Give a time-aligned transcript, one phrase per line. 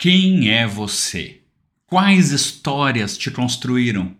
[0.00, 1.42] Quem é você?
[1.86, 4.16] Quais histórias te construíram?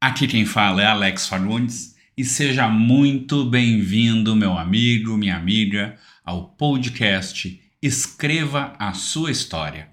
[0.00, 6.48] Aqui quem fala é Alex Fagundes e seja muito bem-vindo, meu amigo, minha amiga, ao
[6.48, 9.90] podcast Escreva a Sua História.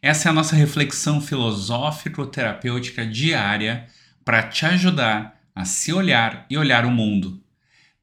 [0.00, 3.88] Essa é a nossa reflexão filosófico-terapêutica diária
[4.24, 7.41] para te ajudar a se olhar e olhar o mundo.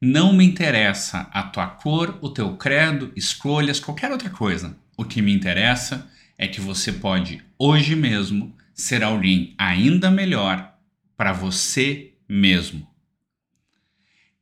[0.02, 4.74] Não me interessa a tua cor, o teu credo, escolhas, qualquer outra coisa.
[4.96, 10.74] O que me interessa é que você pode hoje mesmo ser alguém ainda melhor
[11.18, 12.88] para você mesmo.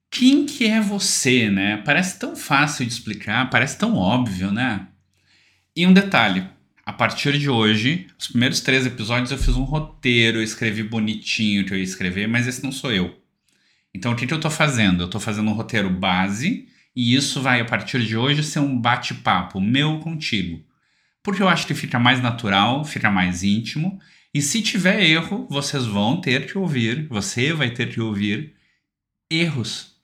[0.08, 1.78] Quem que é você, né?
[1.78, 4.86] Parece tão fácil de explicar, parece tão óbvio, né?
[5.74, 6.46] E um detalhe,
[6.86, 11.64] a partir de hoje, os primeiros três episódios eu fiz um roteiro, eu escrevi bonitinho
[11.64, 13.20] que eu ia escrever, mas esse não sou eu.
[13.94, 15.02] Então o que, que eu estou fazendo?
[15.02, 18.76] Eu estou fazendo um roteiro base e isso vai, a partir de hoje, ser um
[18.76, 20.64] bate-papo meu contigo.
[21.22, 24.00] Porque eu acho que fica mais natural, fica mais íntimo.
[24.34, 28.54] E se tiver erro, vocês vão ter que ouvir, você vai ter que ouvir
[29.30, 29.94] erros.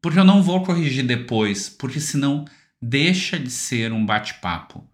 [0.00, 2.44] Porque eu não vou corrigir depois, porque senão
[2.80, 4.88] deixa de ser um bate-papo.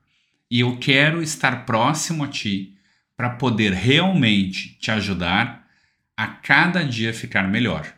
[0.50, 2.77] E eu quero estar próximo a ti
[3.17, 5.67] para poder realmente te ajudar
[6.17, 7.95] a cada dia ficar melhor.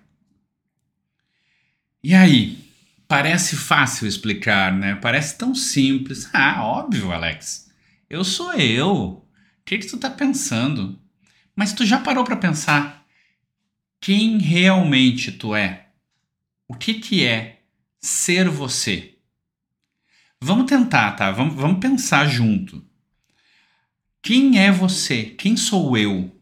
[2.09, 2.57] E aí?
[3.07, 4.95] Parece fácil explicar, né?
[4.95, 6.27] Parece tão simples.
[6.33, 7.71] Ah, óbvio, Alex.
[8.09, 8.95] Eu sou eu.
[8.95, 9.27] O
[9.63, 10.99] que, que tu tá pensando?
[11.55, 13.07] Mas tu já parou para pensar
[14.01, 15.89] quem realmente tu é?
[16.67, 17.61] O que, que é
[18.01, 19.19] ser você?
[20.41, 21.31] Vamos tentar, tá?
[21.31, 22.83] Vamos, vamos pensar junto.
[24.23, 25.25] Quem é você?
[25.25, 26.35] Quem sou eu?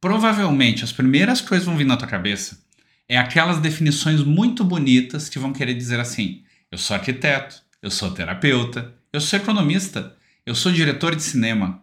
[0.00, 2.67] Provavelmente as primeiras coisas vão vir na tua cabeça
[3.08, 8.10] é aquelas definições muito bonitas que vão querer dizer assim: eu sou arquiteto, eu sou
[8.10, 11.82] terapeuta, eu sou economista, eu sou diretor de cinema,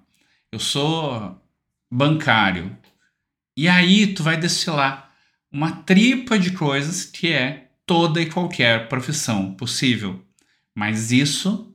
[0.52, 1.42] eu sou
[1.92, 2.78] bancário.
[3.58, 5.12] E aí tu vai destilar
[5.52, 10.24] uma tripa de coisas que é toda e qualquer profissão possível.
[10.76, 11.74] Mas isso,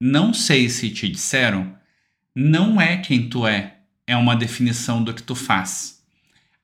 [0.00, 1.74] não sei se te disseram,
[2.34, 5.95] não é quem tu é, é uma definição do que tu faz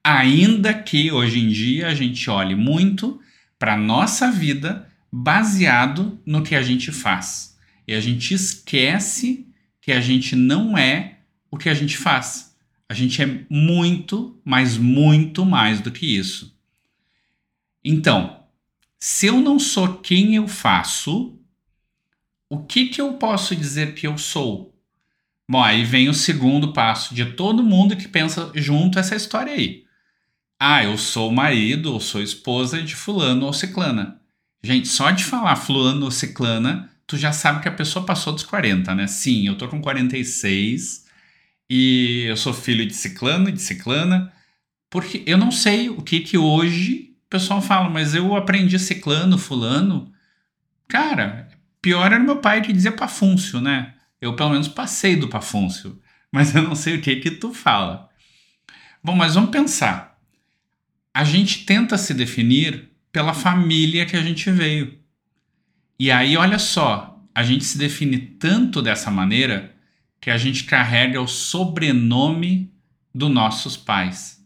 [0.03, 3.21] ainda que hoje em dia a gente olhe muito
[3.59, 7.57] para nossa vida baseado no que a gente faz.
[7.87, 9.47] E a gente esquece
[9.81, 11.19] que a gente não é
[11.51, 12.57] o que a gente faz.
[12.89, 16.57] A gente é muito, mas muito mais do que isso.
[17.85, 18.45] Então,
[18.99, 21.39] se eu não sou quem eu faço,
[22.49, 24.79] o que, que eu posso dizer que eu sou?
[25.49, 29.85] Bom, aí vem o segundo passo de todo mundo que pensa junto essa história aí.
[30.65, 34.21] Ah, eu sou marido ou sou esposa de fulano ou ciclana.
[34.63, 38.45] Gente, só de falar fulano ou ciclana, tu já sabe que a pessoa passou dos
[38.45, 39.09] 40, né?
[39.09, 41.05] Sim, eu tô com 46
[41.69, 44.33] e eu sou filho de ciclano e de ciclana,
[44.89, 49.37] porque eu não sei o que que hoje o pessoal fala, mas eu aprendi ciclano,
[49.39, 50.13] fulano.
[50.87, 51.49] Cara,
[51.81, 53.95] pior era meu pai que dizia pafúncio, né?
[54.21, 58.09] Eu pelo menos passei do pafúncio, mas eu não sei o que que tu fala.
[59.03, 60.12] Bom, mas vamos pensar
[61.15, 64.99] a gente tenta se definir pela família que a gente veio.
[65.99, 69.75] E aí, olha só, a gente se define tanto dessa maneira
[70.21, 72.73] que a gente carrega o sobrenome
[73.15, 74.43] dos nossos pais.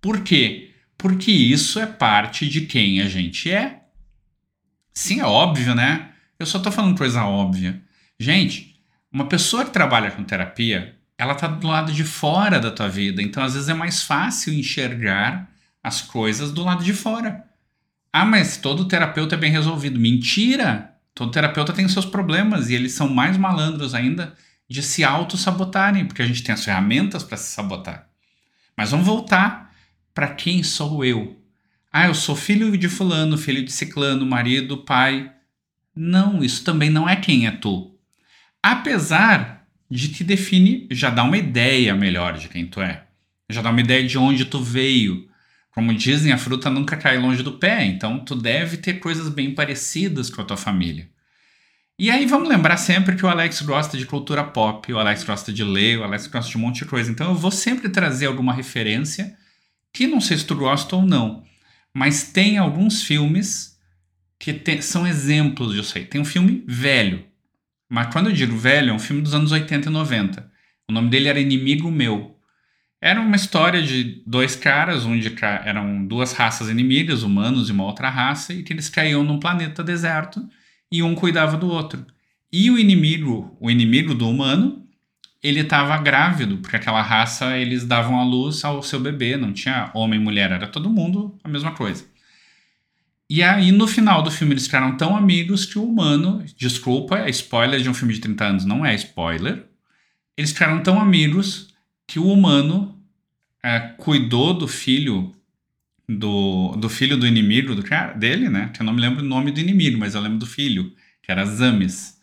[0.00, 0.74] Por quê?
[0.98, 3.82] Porque isso é parte de quem a gente é.
[4.92, 6.10] Sim, é óbvio, né?
[6.38, 7.82] Eu só tô falando coisa óbvia.
[8.18, 8.80] Gente,
[9.10, 13.22] uma pessoa que trabalha com terapia, ela tá do lado de fora da tua vida,
[13.22, 15.50] então às vezes é mais fácil enxergar
[15.86, 17.44] as coisas do lado de fora.
[18.12, 20.00] Ah, mas todo terapeuta é bem resolvido.
[20.00, 20.92] Mentira!
[21.14, 24.34] Todo terapeuta tem os seus problemas e eles são mais malandros ainda
[24.68, 28.08] de se auto-sabotarem, porque a gente tem as ferramentas para se sabotar.
[28.76, 29.72] Mas vamos voltar
[30.12, 31.40] para quem sou eu.
[31.92, 35.30] Ah, eu sou filho de fulano, filho de ciclano, marido, pai.
[35.94, 37.96] Não, isso também não é quem é tu.
[38.60, 43.04] Apesar de te definir, já dá uma ideia melhor de quem tu é.
[43.48, 45.28] Já dá uma ideia de onde tu veio,
[45.76, 49.54] como dizem, a fruta nunca cai longe do pé, então tu deve ter coisas bem
[49.54, 51.06] parecidas com a tua família.
[51.98, 55.52] E aí vamos lembrar sempre que o Alex gosta de cultura pop, o Alex gosta
[55.52, 57.10] de ler, o Alex gosta de um monte de coisa.
[57.10, 59.36] Então eu vou sempre trazer alguma referência
[59.92, 61.44] que não sei se tu gosta ou não,
[61.92, 63.78] mas tem alguns filmes
[64.38, 66.06] que te, são exemplos disso aí.
[66.06, 67.22] Tem um filme velho,
[67.86, 70.50] mas quando eu digo velho, é um filme dos anos 80 e 90.
[70.88, 72.35] O nome dele era Inimigo Meu.
[73.00, 75.34] Era uma história de dois caras, onde
[75.64, 79.84] eram duas raças inimigas, humanos e uma outra raça, e que eles caíam num planeta
[79.84, 80.48] deserto
[80.90, 82.06] e um cuidava do outro.
[82.50, 84.86] E o inimigo, o inimigo do humano,
[85.42, 89.90] ele estava grávido, porque aquela raça eles davam a luz ao seu bebê, não tinha
[89.94, 92.04] homem e mulher, era todo mundo a mesma coisa.
[93.28, 96.44] E aí, no final do filme, eles ficaram tão amigos que o humano.
[96.56, 99.66] Desculpa, é spoiler de um filme de 30 anos, não é spoiler.
[100.36, 101.74] Eles ficaram tão amigos
[102.06, 102.96] que o humano
[103.62, 105.34] é, cuidou do filho
[106.08, 108.70] do, do filho do inimigo do cara, dele, né?
[108.72, 110.92] Que eu não me lembro o nome do inimigo, mas eu lembro do filho,
[111.22, 112.16] que era Zames.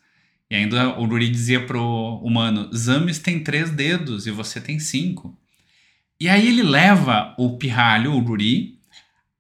[0.50, 5.38] E ainda o Ruri dizia pro humano: Zames tem três dedos e você tem cinco.
[6.20, 8.80] E aí ele leva o pirralho, o Ruri,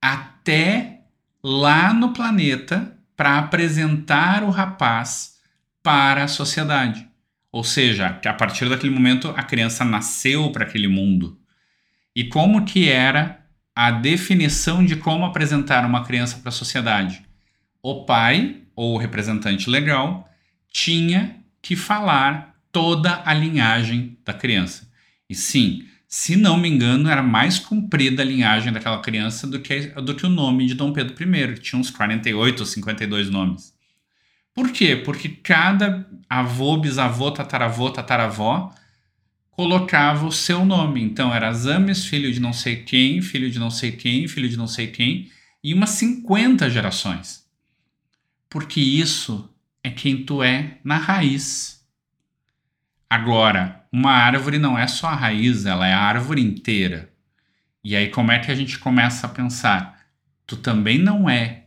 [0.01, 1.01] até
[1.42, 5.38] lá no planeta para apresentar o rapaz
[5.81, 7.07] para a sociedade.
[7.54, 11.40] Ou seja, a partir daquele momento a criança nasceu para aquele mundo.
[12.16, 13.46] E como que era
[13.76, 17.24] a definição de como apresentar uma criança para a sociedade?
[17.80, 20.28] O pai, ou o representante legal,
[20.72, 24.92] tinha que falar toda a linhagem da criança.
[25.30, 29.90] E sim, se não me engano, era mais comprida a linhagem daquela criança do que,
[30.02, 33.73] do que o nome de Dom Pedro I, que tinha uns 48 ou 52 nomes.
[34.54, 34.96] Por quê?
[34.96, 38.74] Porque cada avô, bisavô, tataravô, tataravó
[39.56, 41.02] colocava o seu nome.
[41.02, 44.58] Então era Zames, filho de não sei quem, filho de não sei quem, filho de
[44.58, 45.32] não sei quem,
[45.64, 47.48] e umas 50 gerações.
[48.50, 49.50] Porque isso
[49.84, 51.84] é quem tu é na raiz.
[53.10, 57.12] Agora, uma árvore não é só a raiz, ela é a árvore inteira.
[57.84, 60.04] E aí, como é que a gente começa a pensar?
[60.48, 61.66] Tu também não é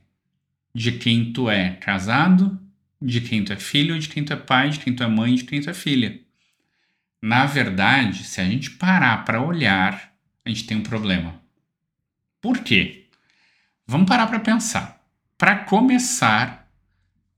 [0.75, 2.61] de quem tu é casado,
[3.07, 5.35] de quem tu é filho, de quem tu é pai, de quem tu é mãe,
[5.35, 6.21] de quem tu é filha.
[7.23, 10.13] Na verdade, se a gente parar para olhar,
[10.45, 11.41] a gente tem um problema.
[12.41, 13.07] Por quê?
[13.87, 15.01] Vamos parar para pensar.
[15.39, 16.69] Para começar,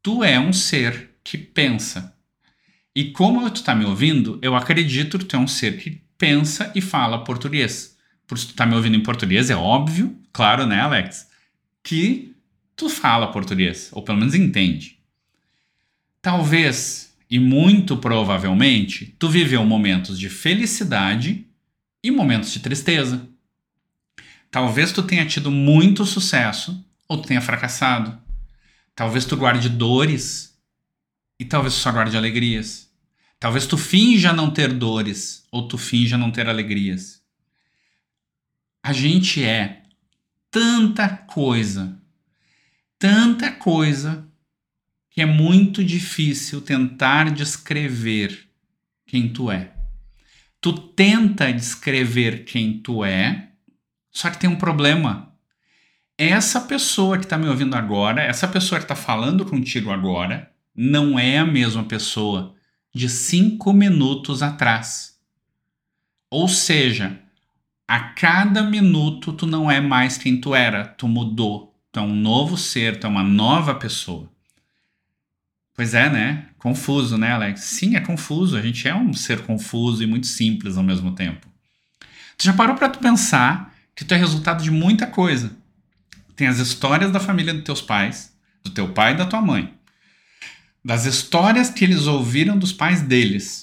[0.02, 2.16] tu é um ser que pensa.
[2.94, 6.72] E como tu tá me ouvindo, eu acredito que tu é um ser que pensa
[6.74, 7.96] e fala português.
[8.26, 11.28] Por se tu tá me ouvindo em português, é óbvio, claro, né, Alex?
[11.82, 12.34] Que
[12.74, 14.97] tu fala português, ou pelo menos entende.
[16.20, 21.46] Talvez, e muito provavelmente, tu viveu momentos de felicidade
[22.02, 23.28] e momentos de tristeza.
[24.50, 28.18] Talvez tu tenha tido muito sucesso ou tu tenha fracassado.
[28.94, 30.58] Talvez tu guarde dores
[31.38, 32.90] e talvez tu só guarde alegrias.
[33.38, 37.22] Talvez tu finja não ter dores ou tu finja não ter alegrias.
[38.82, 39.82] A gente é
[40.50, 42.00] tanta coisa,
[42.98, 44.27] tanta coisa,
[45.18, 48.48] que é muito difícil tentar descrever
[49.04, 49.72] quem tu é.
[50.60, 53.48] Tu tenta descrever quem tu é,
[54.12, 55.34] só que tem um problema.
[56.16, 61.18] Essa pessoa que está me ouvindo agora, essa pessoa que está falando contigo agora, não
[61.18, 62.54] é a mesma pessoa
[62.94, 65.18] de cinco minutos atrás.
[66.30, 67.18] Ou seja,
[67.88, 72.14] a cada minuto tu não é mais quem tu era, tu mudou, tu é um
[72.14, 74.37] novo ser, tu é uma nova pessoa.
[75.78, 76.46] Pois é, né?
[76.58, 77.60] Confuso, né, Alex?
[77.60, 78.56] Sim, é confuso.
[78.56, 81.46] A gente é um ser confuso e muito simples ao mesmo tempo.
[82.36, 85.56] Tu já parou para tu pensar que tu é resultado de muita coisa?
[86.34, 89.78] Tem as histórias da família dos teus pais, do teu pai e da tua mãe
[90.84, 93.62] das histórias que eles ouviram dos pais deles,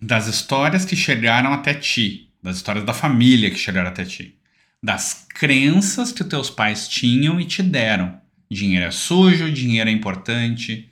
[0.00, 4.36] das histórias que chegaram até ti, das histórias da família que chegaram até ti,
[4.80, 8.20] das crenças que teus pais tinham e te deram.
[8.48, 10.88] Dinheiro é sujo, dinheiro é importante.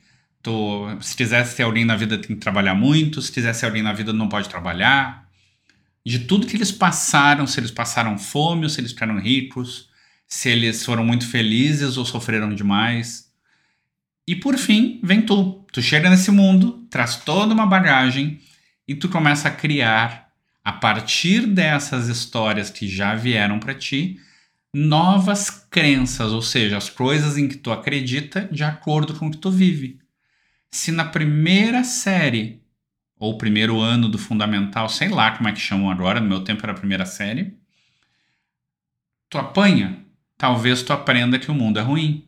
[1.01, 3.21] Se quisesse ter alguém na vida, tem que trabalhar muito.
[3.23, 5.29] Se quisesse ter alguém na vida, não pode trabalhar.
[6.05, 9.89] De tudo que eles passaram, se eles passaram fome ou se eles ficaram ricos,
[10.27, 13.25] se eles foram muito felizes ou sofreram demais
[14.27, 15.65] e por fim, vem tu.
[15.73, 18.41] Tu chega nesse mundo, traz toda uma bagagem
[18.89, 20.31] e tu começa a criar,
[20.65, 24.19] a partir dessas histórias que já vieram para ti,
[24.73, 29.37] novas crenças, ou seja, as coisas em que tu acredita de acordo com o que
[29.37, 29.99] tu vive.
[30.75, 32.61] Se na primeira série,
[33.17, 36.65] ou primeiro ano do fundamental, sei lá como é que chamam agora, no meu tempo
[36.65, 37.57] era a primeira série,
[39.31, 40.05] tu apanha,
[40.37, 42.27] talvez tu aprenda que o mundo é ruim.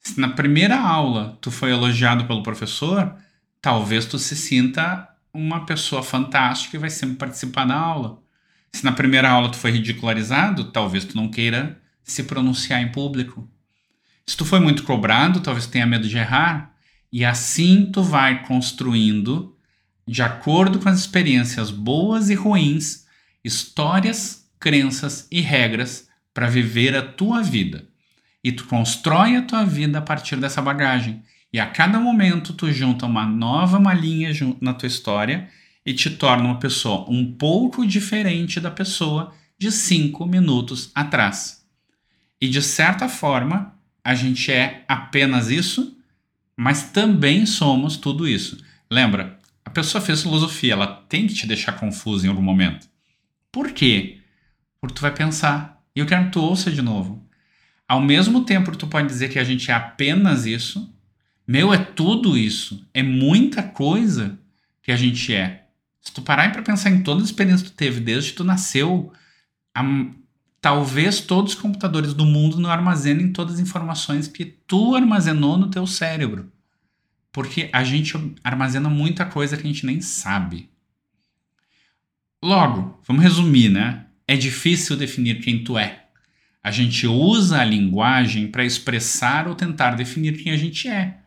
[0.00, 3.14] Se na primeira aula tu foi elogiado pelo professor,
[3.62, 8.20] talvez tu se sinta uma pessoa fantástica e vai sempre participar da aula.
[8.72, 13.48] Se na primeira aula tu foi ridicularizado, talvez tu não queira se pronunciar em público.
[14.26, 16.75] Se tu foi muito cobrado, talvez tenha medo de errar.
[17.12, 19.56] E assim tu vai construindo,
[20.06, 23.06] de acordo com as experiências boas e ruins,
[23.44, 27.86] histórias, crenças e regras para viver a tua vida.
[28.42, 31.22] E tu constrói a tua vida a partir dessa bagagem.
[31.52, 35.48] E a cada momento tu junta uma nova malinha na tua história
[35.84, 41.64] e te torna uma pessoa um pouco diferente da pessoa de cinco minutos atrás.
[42.40, 45.95] E de certa forma, a gente é apenas isso,
[46.56, 48.58] mas também somos tudo isso.
[48.90, 52.88] Lembra, a pessoa fez filosofia, ela tem que te deixar confuso em algum momento.
[53.52, 54.20] Por quê?
[54.80, 55.82] Porque tu vai pensar.
[55.94, 57.26] E eu quero que tu ouça de novo.
[57.88, 60.92] Ao mesmo tempo que tu pode dizer que a gente é apenas isso,
[61.46, 62.86] meu, é tudo isso.
[62.92, 64.38] É muita coisa
[64.82, 65.66] que a gente é.
[66.00, 68.44] Se tu parar para pensar em toda a experiência que tu teve desde que tu
[68.44, 69.12] nasceu,
[69.74, 69.82] a,
[70.66, 75.70] talvez todos os computadores do mundo não armazenem todas as informações que tu armazenou no
[75.70, 76.50] teu cérebro.
[77.30, 80.68] Porque a gente armazena muita coisa que a gente nem sabe.
[82.42, 84.06] Logo, vamos resumir, né?
[84.26, 86.06] É difícil definir quem tu é.
[86.60, 91.18] A gente usa a linguagem para expressar ou tentar definir quem a gente é.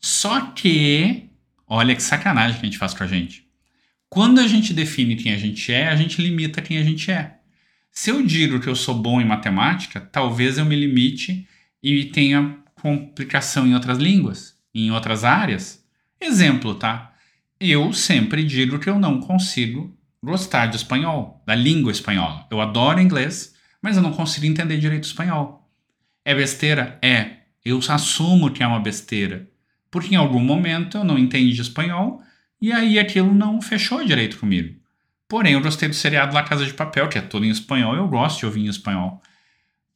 [0.00, 1.28] Só que,
[1.68, 3.46] olha que sacanagem que a gente faz com a gente.
[4.08, 7.41] Quando a gente define quem a gente é, a gente limita quem a gente é.
[7.94, 11.46] Se eu digo que eu sou bom em matemática, talvez eu me limite
[11.82, 15.84] e tenha complicação em outras línguas, em outras áreas.
[16.18, 17.14] Exemplo, tá?
[17.60, 22.46] Eu sempre digo que eu não consigo gostar de espanhol, da língua espanhola.
[22.50, 25.70] Eu adoro inglês, mas eu não consigo entender direito espanhol.
[26.24, 26.98] É besteira?
[27.02, 27.42] É.
[27.62, 29.50] Eu assumo que é uma besteira.
[29.90, 32.22] Porque em algum momento eu não entendi espanhol
[32.58, 34.81] e aí aquilo não fechou direito comigo.
[35.32, 38.06] Porém, eu gostei do seriado La Casa de Papel, que é todo em espanhol, eu
[38.06, 39.22] gosto de ouvir em espanhol.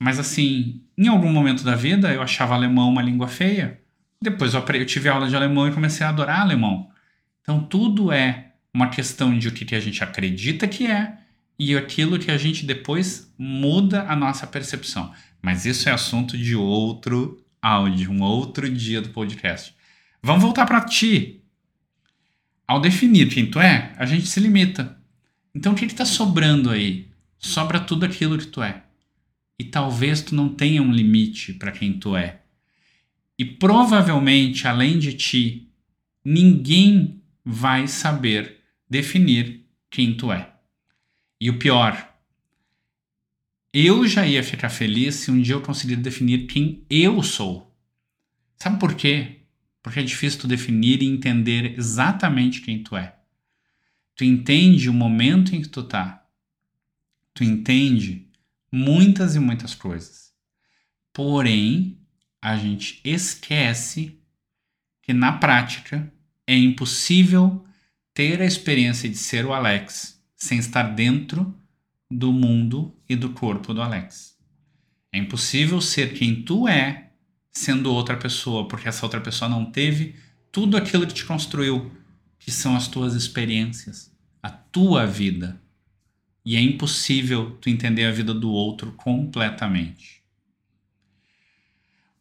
[0.01, 3.79] Mas assim, em algum momento da vida eu achava alemão uma língua feia.
[4.19, 6.89] Depois eu, eu tive aula de alemão e comecei a adorar alemão.
[7.43, 11.19] Então tudo é uma questão de o que a gente acredita que é
[11.59, 15.13] e aquilo que a gente depois muda a nossa percepção.
[15.43, 19.77] Mas isso é assunto de outro áudio, um outro dia do podcast.
[20.23, 21.43] Vamos voltar para ti.
[22.67, 24.96] Ao definir quem tu é, a gente se limita.
[25.57, 27.09] Então o que está sobrando aí?
[27.39, 28.85] Sobra tudo aquilo que tu é.
[29.59, 32.43] E talvez tu não tenha um limite para quem tu é.
[33.39, 35.71] E provavelmente, além de ti,
[36.23, 38.59] ninguém vai saber
[38.89, 40.53] definir quem tu é.
[41.41, 42.15] E o pior,
[43.73, 47.75] eu já ia ficar feliz se um dia eu conseguir definir quem eu sou.
[48.59, 49.37] Sabe por quê?
[49.87, 53.16] porque é difícil tu definir e entender exatamente quem tu é.
[54.17, 56.27] Tu entende o momento em que tu tá.
[57.35, 58.27] Tu entende
[58.73, 60.33] muitas e muitas coisas.
[61.13, 62.01] Porém,
[62.41, 64.19] a gente esquece
[65.03, 66.13] que na prática
[66.47, 67.65] é impossível
[68.15, 71.55] ter a experiência de ser o Alex sem estar dentro
[72.11, 74.37] do mundo e do corpo do Alex.
[75.13, 77.11] É impossível ser quem tu é
[77.51, 80.15] sendo outra pessoa, porque essa outra pessoa não teve
[80.53, 81.91] tudo aquilo que te construiu,
[82.47, 84.09] que são as tuas experiências,
[84.41, 85.61] a tua vida.
[86.45, 90.23] E é impossível tu entender a vida do outro completamente.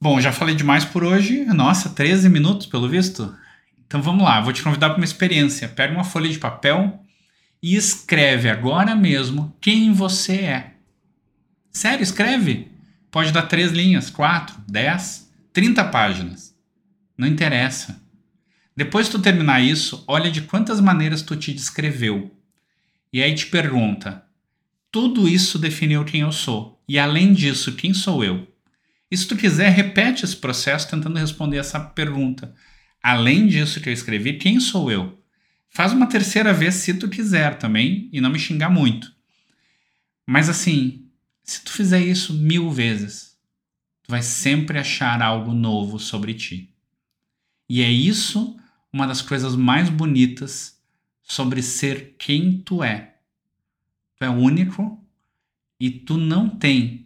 [0.01, 1.45] Bom, já falei demais por hoje.
[1.45, 3.37] Nossa, 13 minutos, pelo visto.
[3.85, 5.69] Então vamos lá, vou te convidar para uma experiência.
[5.69, 7.05] Pega uma folha de papel
[7.61, 10.73] e escreve agora mesmo quem você é.
[11.71, 12.71] Sério, escreve.
[13.11, 15.31] Pode dar três linhas, quatro, dez.
[15.53, 16.55] 30 páginas.
[17.15, 18.03] Não interessa.
[18.75, 22.35] Depois que tu terminar isso, olha de quantas maneiras tu te descreveu.
[23.13, 24.25] E aí te pergunta:
[24.91, 26.81] tudo isso definiu quem eu sou.
[26.87, 28.47] E além disso, quem sou eu?
[29.09, 32.53] E se tu quiser, repete esse processo tentando responder essa pergunta.
[33.01, 35.21] Além disso que eu escrevi, quem sou eu?
[35.69, 39.13] Faz uma terceira vez se tu quiser também e não me xingar muito.
[40.25, 41.05] Mas assim,
[41.43, 43.37] se tu fizer isso mil vezes,
[44.03, 46.73] tu vai sempre achar algo novo sobre ti.
[47.69, 48.57] E é isso
[48.95, 50.79] uma das coisas mais bonitas
[51.21, 53.15] sobre ser quem tu é.
[54.15, 55.05] Tu é único
[55.77, 57.05] e tu não tem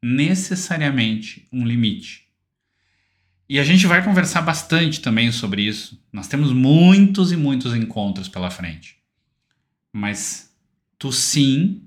[0.00, 2.28] necessariamente um limite.
[3.48, 6.00] E a gente vai conversar bastante também sobre isso.
[6.12, 8.98] Nós temos muitos e muitos encontros pela frente.
[9.92, 10.56] Mas
[10.96, 11.82] tu sim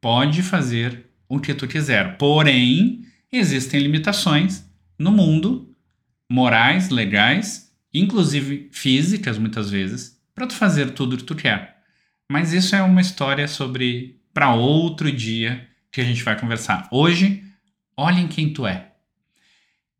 [0.00, 2.18] pode fazer o que tu quiser.
[2.18, 5.72] Porém, existem limitações no mundo,
[6.28, 11.78] morais, legais, inclusive físicas muitas vezes, para tu fazer tudo o que tu quer.
[12.30, 16.86] Mas isso é uma história sobre para outro dia que a gente vai conversar.
[16.90, 17.42] Hoje,
[17.96, 18.92] olhem quem tu é.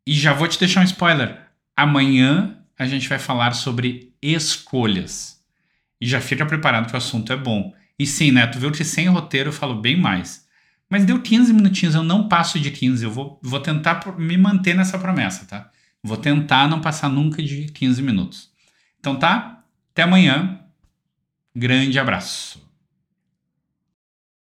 [0.05, 1.37] E já vou te deixar um spoiler.
[1.75, 5.43] Amanhã a gente vai falar sobre escolhas.
[5.99, 7.73] E já fica preparado que o assunto é bom.
[7.97, 8.47] E sim, né?
[8.47, 10.47] Tu viu que sem roteiro eu falo bem mais.
[10.89, 13.03] Mas deu 15 minutinhos, eu não passo de 15.
[13.03, 15.69] Eu vou, vou tentar me manter nessa promessa, tá?
[16.03, 18.51] Vou tentar não passar nunca de 15 minutos.
[18.99, 19.63] Então tá?
[19.91, 20.61] Até amanhã.
[21.55, 22.68] Grande abraço.